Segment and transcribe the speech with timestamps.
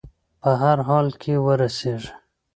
[0.41, 2.11] په هر حال کې وررسېږي.